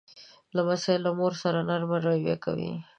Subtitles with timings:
[0.55, 2.71] لمسی له مور سره نرمه رویه کوي.